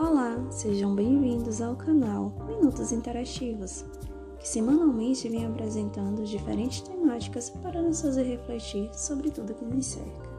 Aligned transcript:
Olá, 0.00 0.34
sejam 0.50 0.94
bem-vindos 0.94 1.60
ao 1.60 1.76
canal 1.76 2.32
Minutos 2.48 2.90
Interativos, 2.90 3.84
que 4.38 4.48
semanalmente 4.48 5.28
vem 5.28 5.44
apresentando 5.44 6.24
diferentes 6.24 6.80
temáticas 6.80 7.50
para 7.50 7.82
nos 7.82 8.00
fazer 8.00 8.22
refletir 8.22 8.88
sobre 8.94 9.30
tudo 9.30 9.52
que 9.52 9.62
nos 9.62 9.84
cerca. 9.84 10.30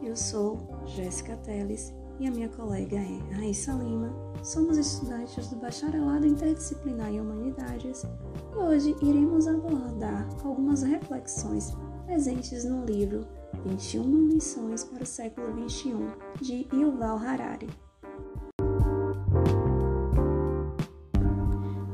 Eu 0.00 0.14
sou 0.14 0.60
Jéssica 0.86 1.36
Teles 1.38 1.92
e 2.20 2.28
a 2.28 2.30
minha 2.30 2.48
colega 2.48 2.98
é 2.98 3.34
Raíssa 3.34 3.72
Lima. 3.72 4.14
Somos 4.44 4.78
estudantes 4.78 5.48
do 5.48 5.56
Bacharelado 5.56 6.24
Interdisciplinar 6.24 7.10
em 7.10 7.20
Humanidades 7.20 8.04
e 8.04 8.56
hoje 8.56 8.94
iremos 9.02 9.48
abordar 9.48 10.28
algumas 10.44 10.84
reflexões 10.84 11.72
presentes 12.06 12.64
no 12.64 12.84
livro 12.84 13.26
21 13.64 14.28
lições 14.28 14.84
para 14.84 15.02
o 15.02 15.06
século 15.06 15.68
XXI, 15.68 15.94
de 16.40 16.66
Yuval 16.72 17.18
Harari. 17.18 17.68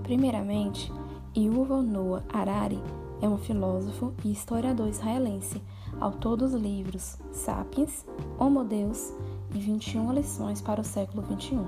Primeiramente, 0.03 0.93
Yuval 1.37 1.83
Noah 1.83 2.25
Harari 2.33 2.83
é 3.23 3.29
um 3.29 3.39
filósofo 3.39 4.13
e 4.25 4.33
historiador 4.33 4.89
israelense, 4.89 5.63
autor 6.01 6.37
dos 6.37 6.53
livros 6.53 7.17
Sapiens, 7.31 8.05
Homo 8.39 8.65
Deus 8.65 9.13
e 9.55 9.59
21 9.59 10.13
lições 10.13 10.61
para 10.61 10.81
o 10.81 10.85
século 10.85 11.25
XXI. 11.25 11.59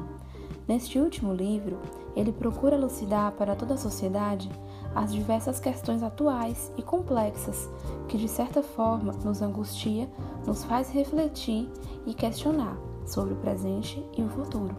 Neste 0.67 0.99
último 0.99 1.33
livro, 1.33 1.79
ele 2.17 2.33
procura 2.33 2.75
elucidar 2.75 3.33
para 3.33 3.55
toda 3.55 3.75
a 3.75 3.79
sociedade 3.79 4.51
as 4.95 5.13
diversas 5.13 5.59
questões 5.59 6.03
atuais 6.03 6.73
e 6.77 6.83
complexas 6.83 7.69
que, 8.09 8.17
de 8.17 8.29
certa 8.29 8.63
forma, 8.63 9.13
nos 9.25 9.43
angustia, 9.43 10.09
nos 10.47 10.65
faz 10.65 10.91
refletir 10.91 11.69
e 12.07 12.15
questionar 12.15 12.77
sobre 13.05 13.35
o 13.35 13.37
presente 13.37 14.03
e 14.17 14.23
o 14.23 14.29
futuro, 14.29 14.75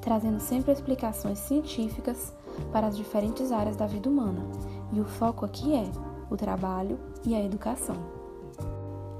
trazendo 0.00 0.40
sempre 0.40 0.72
explicações 0.72 1.38
científicas 1.38 2.34
para 2.72 2.86
as 2.86 2.96
diferentes 2.96 3.52
áreas 3.52 3.76
da 3.76 3.86
vida 3.86 4.08
humana. 4.08 4.42
E 4.92 5.00
o 5.00 5.04
foco 5.04 5.44
aqui 5.44 5.74
é 5.74 5.90
o 6.30 6.36
trabalho 6.36 6.98
e 7.24 7.34
a 7.34 7.44
educação. 7.44 7.96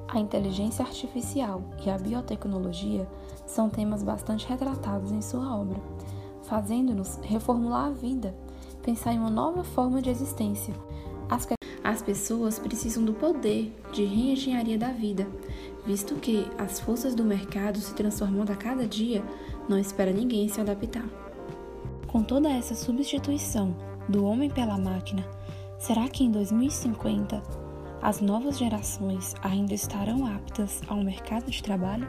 A 0.08 0.18
inteligência 0.18 0.82
artificial 0.82 1.62
e 1.84 1.90
a 1.90 1.98
biotecnologia 1.98 3.06
são 3.46 3.68
temas 3.68 4.02
bastante 4.02 4.48
retratados 4.48 5.12
em 5.12 5.20
sua 5.20 5.54
obra, 5.54 5.78
fazendo-nos 6.42 7.16
reformular 7.22 7.88
a 7.88 7.90
vida 7.90 8.34
pensar 8.88 9.12
em 9.12 9.18
uma 9.18 9.28
nova 9.28 9.62
forma 9.62 10.00
de 10.00 10.08
existência. 10.08 10.72
As, 11.28 11.46
as 11.84 12.00
pessoas 12.00 12.58
precisam 12.58 13.04
do 13.04 13.12
poder 13.12 13.70
de 13.92 14.02
reengenharia 14.02 14.78
da 14.78 14.90
vida, 14.90 15.28
visto 15.84 16.14
que 16.14 16.46
as 16.56 16.80
forças 16.80 17.14
do 17.14 17.22
mercado 17.22 17.78
se 17.80 17.92
transformando 17.92 18.50
a 18.50 18.56
cada 18.56 18.86
dia, 18.86 19.22
não 19.68 19.78
espera 19.78 20.10
ninguém 20.10 20.48
se 20.48 20.58
adaptar. 20.58 21.04
Com 22.06 22.22
toda 22.22 22.48
essa 22.48 22.74
substituição 22.74 23.76
do 24.08 24.24
homem 24.24 24.48
pela 24.48 24.78
máquina, 24.78 25.22
será 25.78 26.08
que 26.08 26.24
em 26.24 26.30
2050 26.30 27.42
as 28.00 28.22
novas 28.22 28.56
gerações 28.56 29.34
ainda 29.42 29.74
estarão 29.74 30.24
aptas 30.24 30.80
ao 30.88 31.04
mercado 31.04 31.50
de 31.50 31.62
trabalho? 31.62 32.08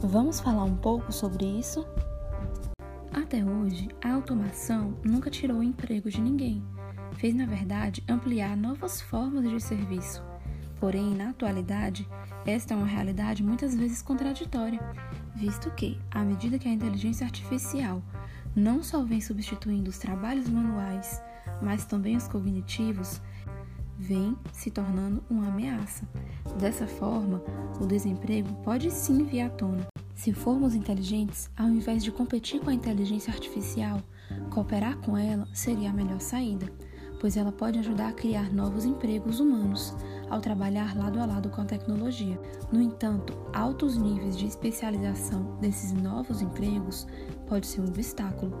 Vamos 0.00 0.38
falar 0.38 0.62
um 0.62 0.76
pouco 0.76 1.10
sobre 1.10 1.44
isso? 1.44 1.84
Até 3.12 3.44
hoje, 3.44 3.88
a 4.02 4.12
automação 4.12 4.96
nunca 5.04 5.30
tirou 5.30 5.58
o 5.58 5.62
emprego 5.62 6.08
de 6.08 6.20
ninguém. 6.20 6.62
Fez, 7.14 7.34
na 7.34 7.44
verdade, 7.44 8.04
ampliar 8.08 8.56
novas 8.56 9.00
formas 9.00 9.48
de 9.48 9.60
serviço. 9.60 10.22
Porém, 10.78 11.16
na 11.16 11.30
atualidade, 11.30 12.08
esta 12.46 12.72
é 12.72 12.76
uma 12.76 12.86
realidade 12.86 13.42
muitas 13.42 13.74
vezes 13.74 14.00
contraditória, 14.00 14.80
visto 15.34 15.70
que, 15.72 15.98
à 16.10 16.20
medida 16.20 16.58
que 16.58 16.68
a 16.68 16.72
inteligência 16.72 17.26
artificial 17.26 18.02
não 18.54 18.82
só 18.82 19.02
vem 19.02 19.20
substituindo 19.20 19.90
os 19.90 19.98
trabalhos 19.98 20.48
manuais, 20.48 21.20
mas 21.60 21.84
também 21.84 22.16
os 22.16 22.28
cognitivos, 22.28 23.20
vem 23.98 24.36
se 24.52 24.70
tornando 24.70 25.22
uma 25.28 25.48
ameaça. 25.48 26.08
Dessa 26.58 26.86
forma, 26.86 27.42
o 27.80 27.86
desemprego 27.86 28.52
pode 28.62 28.90
sim 28.90 29.24
vir 29.24 29.42
à 29.42 29.50
tona, 29.50 29.86
se 30.20 30.34
formos 30.34 30.74
inteligentes, 30.74 31.50
ao 31.56 31.66
invés 31.66 32.04
de 32.04 32.12
competir 32.12 32.60
com 32.60 32.68
a 32.68 32.74
inteligência 32.74 33.32
artificial, 33.32 34.02
cooperar 34.50 34.98
com 34.98 35.16
ela 35.16 35.48
seria 35.50 35.88
a 35.88 35.94
melhor 35.94 36.20
saída, 36.20 36.70
pois 37.18 37.38
ela 37.38 37.50
pode 37.50 37.78
ajudar 37.78 38.08
a 38.08 38.12
criar 38.12 38.52
novos 38.52 38.84
empregos 38.84 39.40
humanos 39.40 39.96
ao 40.28 40.38
trabalhar 40.38 40.94
lado 40.94 41.18
a 41.18 41.24
lado 41.24 41.48
com 41.48 41.62
a 41.62 41.64
tecnologia. 41.64 42.38
No 42.70 42.82
entanto, 42.82 43.34
altos 43.54 43.96
níveis 43.96 44.36
de 44.36 44.44
especialização 44.44 45.56
desses 45.58 45.94
novos 45.94 46.42
empregos 46.42 47.06
pode 47.48 47.66
ser 47.66 47.80
um 47.80 47.88
obstáculo, 47.88 48.52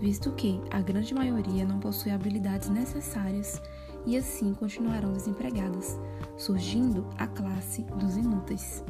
visto 0.00 0.32
que 0.32 0.62
a 0.70 0.80
grande 0.80 1.12
maioria 1.12 1.66
não 1.66 1.78
possui 1.78 2.10
habilidades 2.10 2.70
necessárias 2.70 3.60
e 4.06 4.16
assim 4.16 4.54
continuarão 4.54 5.12
desempregadas, 5.12 6.00
surgindo 6.38 7.06
a 7.18 7.26
classe 7.26 7.82
dos 7.98 8.16
inúteis. 8.16 8.82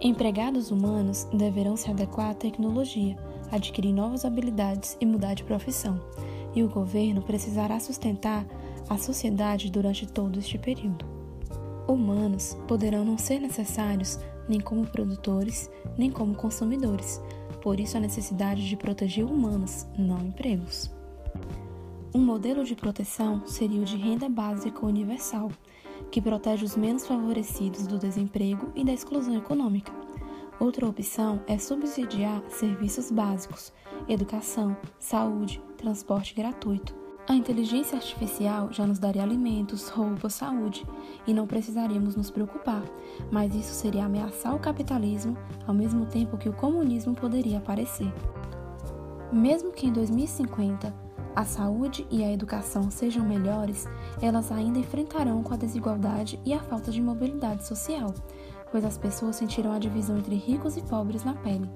Empregados 0.00 0.70
humanos 0.70 1.24
deverão 1.32 1.76
se 1.76 1.90
adequar 1.90 2.30
à 2.30 2.34
tecnologia, 2.34 3.16
adquirir 3.50 3.92
novas 3.92 4.24
habilidades 4.24 4.96
e 5.00 5.06
mudar 5.06 5.34
de 5.34 5.42
profissão, 5.42 6.00
e 6.54 6.62
o 6.62 6.68
governo 6.68 7.20
precisará 7.20 7.80
sustentar 7.80 8.46
a 8.88 8.96
sociedade 8.96 9.70
durante 9.70 10.06
todo 10.06 10.38
este 10.38 10.56
período. 10.56 11.04
Humanos 11.88 12.56
poderão 12.68 13.04
não 13.04 13.18
ser 13.18 13.40
necessários 13.40 14.20
nem 14.48 14.60
como 14.60 14.86
produtores, 14.86 15.68
nem 15.96 16.10
como 16.10 16.32
consumidores, 16.34 17.20
por 17.60 17.80
isso 17.80 17.96
a 17.96 18.00
necessidade 18.00 18.68
de 18.68 18.76
proteger 18.76 19.24
humanos, 19.24 19.84
não 19.98 20.20
empregos. 20.20 20.90
Um 22.14 22.20
modelo 22.20 22.64
de 22.64 22.76
proteção 22.76 23.42
seria 23.46 23.80
o 23.80 23.84
de 23.84 23.96
renda 23.96 24.28
básica 24.28 24.86
universal, 24.86 25.50
que 26.10 26.20
protege 26.20 26.64
os 26.64 26.76
menos 26.76 27.06
favorecidos 27.06 27.86
do 27.86 27.98
desemprego 27.98 28.70
e 28.74 28.84
da 28.84 28.92
exclusão 28.92 29.36
econômica. 29.36 29.92
Outra 30.60 30.88
opção 30.88 31.40
é 31.46 31.56
subsidiar 31.56 32.42
serviços 32.48 33.12
básicos, 33.12 33.72
educação, 34.08 34.76
saúde, 34.98 35.62
transporte 35.76 36.34
gratuito. 36.34 36.96
A 37.28 37.34
inteligência 37.34 37.96
artificial 37.96 38.72
já 38.72 38.86
nos 38.86 38.98
daria 38.98 39.22
alimentos, 39.22 39.88
roupas, 39.88 40.34
saúde 40.34 40.84
e 41.26 41.34
não 41.34 41.46
precisaríamos 41.46 42.16
nos 42.16 42.30
preocupar, 42.30 42.82
mas 43.30 43.54
isso 43.54 43.74
seria 43.74 44.06
ameaçar 44.06 44.56
o 44.56 44.58
capitalismo 44.58 45.36
ao 45.66 45.74
mesmo 45.74 46.06
tempo 46.06 46.38
que 46.38 46.48
o 46.48 46.54
comunismo 46.54 47.14
poderia 47.14 47.58
aparecer. 47.58 48.10
Mesmo 49.30 49.70
que 49.70 49.86
em 49.86 49.92
2050 49.92 51.07
a 51.34 51.44
saúde 51.44 52.06
e 52.10 52.24
a 52.24 52.32
educação 52.32 52.90
sejam 52.90 53.24
melhores, 53.24 53.86
elas 54.20 54.50
ainda 54.50 54.78
enfrentarão 54.78 55.42
com 55.42 55.54
a 55.54 55.56
desigualdade 55.56 56.40
e 56.44 56.52
a 56.52 56.60
falta 56.60 56.90
de 56.90 57.00
mobilidade 57.00 57.66
social, 57.66 58.12
pois 58.70 58.84
as 58.84 58.98
pessoas 58.98 59.36
sentirão 59.36 59.72
a 59.72 59.78
divisão 59.78 60.18
entre 60.18 60.34
ricos 60.34 60.76
e 60.76 60.82
pobres 60.82 61.24
na 61.24 61.34
pele. 61.34 61.68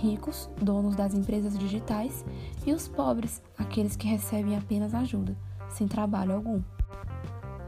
Ricos, 0.00 0.50
donos 0.60 0.96
das 0.96 1.14
empresas 1.14 1.58
digitais, 1.58 2.24
e 2.66 2.72
os 2.72 2.88
pobres, 2.88 3.42
aqueles 3.58 3.96
que 3.96 4.08
recebem 4.08 4.56
apenas 4.56 4.94
ajuda, 4.94 5.36
sem 5.68 5.86
trabalho 5.86 6.34
algum. 6.34 6.62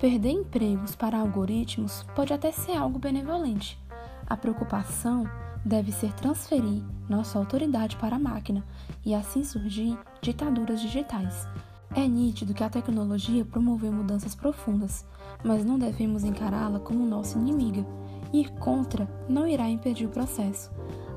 Perder 0.01 0.31
empregos 0.31 0.95
para 0.97 1.19
algoritmos 1.19 2.05
pode 2.15 2.33
até 2.33 2.51
ser 2.51 2.77
algo 2.77 2.99
benevolente. 2.99 3.79
A 4.27 4.37
preocupação 4.37 5.25
deve 5.65 5.91
ser 5.91 6.13
transferir 6.13 6.83
nossa 7.09 7.39
autoridade 7.39 7.97
para 7.97 8.17
a 8.17 8.19
máquina 8.19 8.65
e 9.05 9.15
assim 9.15 9.43
surgir 9.43 9.99
ditaduras 10.21 10.81
digitais. 10.81 11.47
É 11.95 12.07
nítido 12.07 12.53
que 12.53 12.65
a 12.65 12.69
tecnologia 12.69 13.45
promoveu 13.45 13.93
mudanças 13.93 14.35
profundas, 14.35 15.05
mas 15.45 15.65
não 15.65 15.79
devemos 15.79 16.25
encará-la 16.25 16.81
como 16.81 17.07
nossa 17.07 17.39
inimiga. 17.39 17.87
Ir 18.33 18.51
contra 18.55 19.09
não 19.29 19.47
irá 19.47 19.69
impedir 19.69 20.07
o 20.07 20.11
processo. 20.11 20.71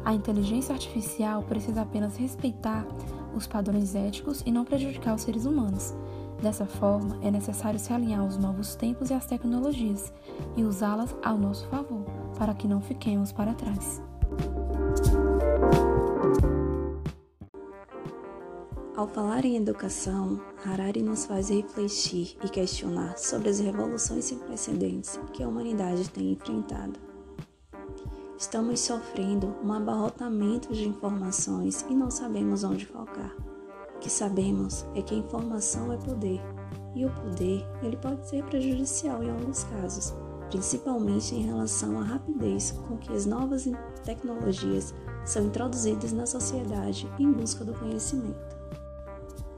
A 0.06 0.14
inteligência 0.14 0.74
artificial 0.74 1.42
precisa 1.44 1.82
apenas 1.82 2.16
respeitar 2.16 2.86
os 3.36 3.48
padrões 3.48 3.96
éticos 3.96 4.44
e 4.46 4.52
não 4.52 4.64
prejudicar 4.64 5.16
os 5.16 5.24
seres 5.24 5.46
humanos. 5.46 5.96
Dessa 6.42 6.68
forma, 6.68 7.18
é 7.24 7.32
necessário 7.32 7.80
se 7.80 7.92
alinhar 7.92 8.22
aos 8.22 8.38
novos 8.38 8.76
tempos 8.76 9.10
e 9.10 9.14
às 9.14 9.26
tecnologias 9.26 10.14
e 10.56 10.64
usá-las 10.64 11.16
ao 11.24 11.38
nosso 11.38 11.68
favor, 11.68 12.06
para 12.38 12.54
que 12.54 12.68
não 12.68 12.80
fiquemos 12.80 13.32
para 13.32 13.56
trás. 13.56 14.00
Ao 18.98 19.08
falar 19.08 19.46
em 19.46 19.56
educação, 19.56 20.42
Harari 20.66 21.04
nos 21.04 21.26
faz 21.28 21.50
refletir 21.50 22.36
e 22.44 22.50
questionar 22.50 23.16
sobre 23.18 23.50
as 23.50 23.60
revoluções 23.60 24.26
sem 24.26 24.40
precedentes 24.40 25.20
que 25.34 25.44
a 25.44 25.48
humanidade 25.48 26.10
tem 26.10 26.32
enfrentado. 26.32 27.00
Estamos 28.38 28.80
sofrendo 28.80 29.56
um 29.64 29.72
abarrotamento 29.72 30.74
de 30.74 30.88
informações 30.88 31.86
e 31.88 31.94
não 31.94 32.10
sabemos 32.10 32.64
onde 32.64 32.88
focar. 32.88 33.36
O 33.96 34.00
que 34.00 34.10
sabemos 34.10 34.84
é 34.96 35.02
que 35.02 35.14
a 35.14 35.18
informação 35.20 35.94
é 35.94 35.98
poder, 35.98 36.42
e 36.96 37.06
o 37.06 37.10
poder 37.12 37.68
ele 37.84 37.98
pode 37.98 38.28
ser 38.28 38.44
prejudicial 38.46 39.24
em 39.24 39.30
alguns 39.30 39.64
casos, 39.66 40.14
principalmente 40.50 41.36
em 41.36 41.46
relação 41.46 42.00
à 42.00 42.04
rapidez 42.04 42.72
com 42.88 42.98
que 42.98 43.14
as 43.14 43.26
novas 43.26 43.68
tecnologias 44.04 44.94
são 45.26 45.46
introduzidas 45.46 46.12
na 46.12 46.26
sociedade 46.26 47.10
em 47.20 47.32
busca 47.32 47.64
do 47.64 47.74
conhecimento. 47.74 48.58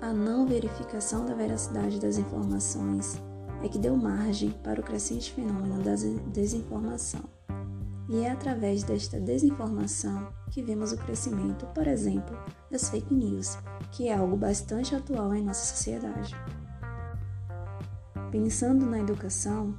A 0.02 0.14
não 0.14 0.48
verificação 0.48 1.26
da 1.26 1.34
veracidade 1.34 2.00
das 2.00 2.18
informações 2.18 3.22
é 3.62 3.68
que 3.68 3.78
deu 3.78 3.96
margem 3.96 4.52
para 4.64 4.80
o 4.80 4.84
crescente 4.84 5.32
fenômeno 5.34 5.84
da 5.84 5.94
desinformação. 6.32 7.22
E 8.10 8.22
é 8.22 8.32
através 8.32 8.84
desta 8.84 9.20
desinformação 9.20 10.34
que 10.50 10.64
vemos 10.64 10.92
o 10.92 10.98
crescimento, 10.98 11.68
por 11.68 11.86
exemplo, 11.86 12.36
das 12.72 12.90
fake 12.90 13.14
news, 13.14 13.58
que 13.92 14.08
é 14.08 14.16
algo 14.16 14.36
bastante 14.36 14.96
atual 14.96 15.36
em 15.36 15.44
nossa 15.44 15.76
sociedade. 15.76 16.36
Pensando 18.32 18.86
na 18.86 19.00
educação, 19.00 19.78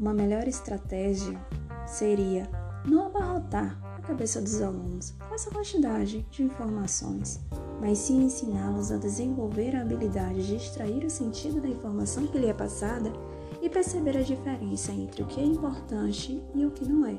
uma 0.00 0.14
melhor 0.14 0.48
estratégia 0.48 1.38
seria 1.86 2.48
não 2.86 3.06
abarrotar 3.06 3.78
a 3.98 4.00
cabeça 4.00 4.40
dos 4.40 4.62
alunos 4.62 5.14
com 5.28 5.34
essa 5.34 5.50
quantidade 5.50 6.26
de 6.30 6.42
informações, 6.42 7.38
mas 7.78 7.98
sim 7.98 8.24
ensiná-los 8.24 8.90
a 8.90 8.96
desenvolver 8.96 9.76
a 9.76 9.82
habilidade 9.82 10.46
de 10.46 10.56
extrair 10.56 11.04
o 11.04 11.10
sentido 11.10 11.60
da 11.60 11.68
informação 11.68 12.26
que 12.26 12.38
lhe 12.38 12.46
é 12.46 12.54
passada 12.54 13.12
e 13.60 13.68
perceber 13.68 14.16
a 14.16 14.22
diferença 14.22 14.90
entre 14.90 15.22
o 15.22 15.26
que 15.26 15.38
é 15.38 15.44
importante 15.44 16.42
e 16.54 16.64
o 16.64 16.70
que 16.70 16.88
não 16.88 17.04
é. 17.04 17.18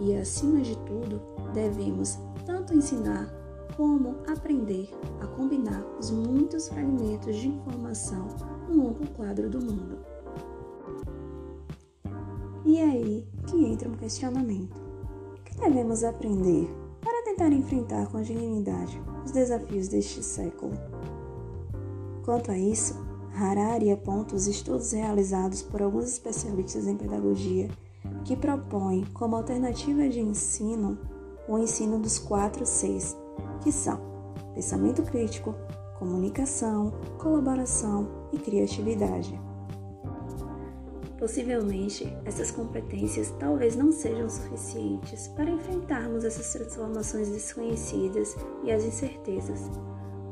E 0.00 0.16
acima 0.16 0.60
de 0.60 0.76
tudo, 0.78 1.22
devemos 1.54 2.18
tanto 2.44 2.74
ensinar 2.74 3.32
como 3.76 4.16
aprender 4.26 4.90
a 5.20 5.26
combinar 5.28 5.84
os 6.00 6.10
muitos 6.10 6.68
fragmentos 6.68 7.36
de 7.36 7.46
informação 7.46 8.26
no 8.68 8.88
amplo 8.88 9.06
quadro 9.10 9.48
do 9.48 9.60
mundo. 9.60 10.17
E 12.68 12.82
aí 12.82 13.26
que 13.46 13.64
entra 13.64 13.88
um 13.88 13.94
questionamento. 13.94 14.78
O 15.32 15.42
que 15.42 15.58
devemos 15.58 16.04
aprender 16.04 16.68
para 17.00 17.24
tentar 17.24 17.50
enfrentar 17.50 18.08
com 18.08 18.22
genuinidade 18.22 19.00
os 19.24 19.30
desafios 19.30 19.88
deste 19.88 20.22
século? 20.22 20.72
Quanto 22.26 22.50
a 22.50 22.58
isso, 22.58 23.02
Harari 23.34 23.90
aponta 23.90 24.36
os 24.36 24.46
estudos 24.46 24.92
realizados 24.92 25.62
por 25.62 25.80
alguns 25.80 26.08
especialistas 26.08 26.86
em 26.86 26.94
pedagogia 26.94 27.70
que 28.22 28.36
propõem 28.36 29.06
como 29.14 29.36
alternativa 29.36 30.06
de 30.06 30.20
ensino 30.20 30.98
o 31.48 31.56
ensino 31.56 31.98
dos 31.98 32.18
quatro 32.18 32.66
Cs, 32.66 33.16
que 33.62 33.72
são 33.72 33.98
pensamento 34.52 35.02
crítico, 35.04 35.54
comunicação, 35.98 36.92
colaboração 37.16 38.28
e 38.30 38.36
criatividade. 38.36 39.47
Possivelmente, 41.18 42.16
essas 42.24 42.52
competências 42.52 43.34
talvez 43.40 43.74
não 43.74 43.90
sejam 43.90 44.30
suficientes 44.30 45.26
para 45.28 45.50
enfrentarmos 45.50 46.24
essas 46.24 46.52
transformações 46.52 47.28
desconhecidas 47.28 48.36
e 48.62 48.70
as 48.70 48.84
incertezas, 48.84 49.68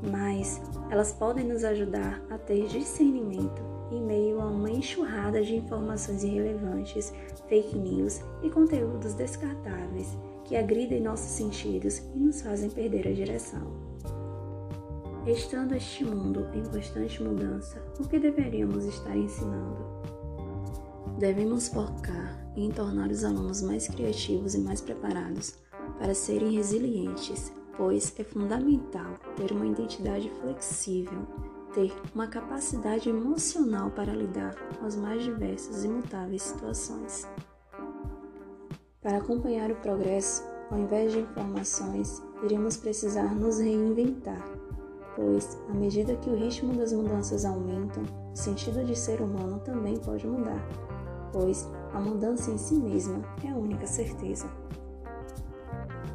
mas 0.09 0.61
elas 0.89 1.13
podem 1.13 1.45
nos 1.45 1.65
ajudar 1.65 2.25
a 2.31 2.39
ter 2.39 2.69
discernimento 2.69 3.61
em 3.91 4.01
meio 4.01 4.41
a 4.41 4.47
uma 4.47 4.71
enxurrada 4.71 5.43
de 5.43 5.57
informações 5.57 6.23
irrelevantes, 6.23 7.13
fake 7.49 7.77
news 7.77 8.21
e 8.43 8.51
conteúdos 8.51 9.15
descartáveis 9.15 10.17
que 10.45 10.55
agridem 10.55 11.01
nossos 11.01 11.31
sentidos 11.31 11.99
e 12.15 12.19
nos 12.19 12.41
fazem 12.43 12.71
perder 12.71 13.09
a 13.09 13.13
direção. 13.13 13.73
Estando 15.27 15.75
este 15.75 16.05
mundo 16.05 16.47
em 16.55 16.63
constante 16.63 17.21
mudança, 17.21 17.83
o 17.99 18.07
que 18.07 18.21
deveríamos 18.21 18.85
estar 18.85 19.17
ensinando? 19.17 19.85
Devemos 21.19 21.69
focar 21.69 22.47
em 22.55 22.71
tornar 22.71 23.11
os 23.11 23.25
alunos 23.25 23.63
mais 23.63 23.89
criativos 23.89 24.55
e 24.55 24.59
mais 24.59 24.83
preparados 24.83 25.55
para 25.99 26.15
serem 26.15 26.53
resilientes, 26.53 27.51
pois 27.75 28.13
é 28.19 28.25
fundamental 28.25 29.15
ter 29.35 29.51
uma 29.51 29.67
identidade 29.67 30.31
flexível, 30.43 31.27
ter 31.73 31.91
uma 32.15 32.27
capacidade 32.27 33.09
emocional 33.09 33.91
para 33.91 34.13
lidar 34.13 34.55
com 34.79 34.85
as 34.85 34.95
mais 34.95 35.23
diversas 35.23 35.85
e 35.85 35.89
mutáveis 35.89 36.43
situações. 36.43 37.27
Para 39.01 39.17
acompanhar 39.17 39.71
o 39.71 39.77
progresso, 39.77 40.45
ao 40.71 40.79
invés 40.79 41.13
de 41.13 41.21
informações, 41.21 42.23
iremos 42.43 42.77
precisar 42.77 43.35
nos 43.35 43.59
reinventar, 43.59 44.45
pois, 45.15 45.57
à 45.71 45.73
medida 45.73 46.15
que 46.17 46.29
o 46.29 46.37
ritmo 46.37 46.75
das 46.75 46.93
mudanças 46.93 47.47
aumenta, 47.47 48.01
o 48.33 48.37
sentido 48.37 48.85
de 48.85 48.95
ser 48.95 49.23
humano 49.23 49.61
também 49.61 49.97
pode 49.97 50.27
mudar 50.27 50.61
pois 51.33 51.69
a 51.93 52.01
mudança 52.01 52.51
em 52.51 52.59
si 52.59 52.75
mesma 52.75 53.23
é 53.45 53.51
a 53.51 53.57
única 53.57 53.87
certeza. 53.87 54.49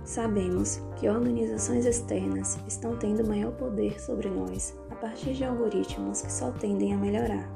Sabemos 0.04 0.82
que 0.98 1.08
organizações 1.08 1.86
externas 1.86 2.58
estão 2.68 2.98
tendo 2.98 3.28
maior 3.28 3.52
poder 3.54 4.02
sobre 4.02 4.30
nós 4.30 4.78
a 4.90 4.96
partir 4.96 5.34
de 5.34 5.46
algoritmos 5.46 6.22
que 6.22 6.32
só 6.32 6.52
tendem 6.52 6.94
a 6.94 6.98
melhorar. 6.98 7.50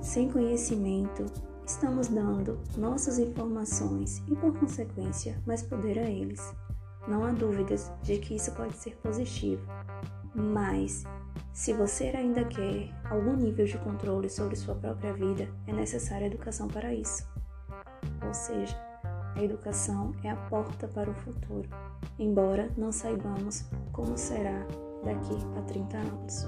Sem 0.00 0.30
conhecimento, 0.30 1.26
estamos 1.66 2.08
dando 2.08 2.60
nossas 2.76 3.18
informações 3.18 4.22
e, 4.28 4.36
por 4.36 4.56
consequência, 4.58 5.36
mais 5.46 5.62
poder 5.62 5.98
a 5.98 6.08
eles. 6.08 6.40
Não 7.08 7.24
há 7.24 7.32
dúvidas 7.32 7.90
de 8.02 8.18
que 8.18 8.36
isso 8.36 8.52
pode 8.52 8.76
ser 8.76 8.96
positivo, 8.98 9.62
mas 10.34 11.04
se 11.52 11.72
você 11.72 12.04
ainda 12.08 12.44
quer 12.44 12.88
algum 13.10 13.34
nível 13.34 13.66
de 13.66 13.78
controle 13.78 14.28
sobre 14.28 14.56
sua 14.56 14.74
própria 14.74 15.12
vida, 15.12 15.48
é 15.66 15.72
necessária 15.72 16.26
educação 16.26 16.68
para 16.68 16.94
isso. 16.94 17.26
Ou 18.24 18.34
seja, 18.34 18.76
a 19.34 19.42
educação 19.42 20.12
é 20.24 20.30
a 20.30 20.36
porta 20.36 20.88
para 20.88 21.10
o 21.10 21.14
futuro, 21.14 21.68
embora 22.18 22.70
não 22.76 22.90
saibamos 22.90 23.64
como 23.92 24.16
será 24.16 24.66
daqui 25.04 25.36
a 25.56 25.62
30 25.62 25.96
anos. 25.96 26.46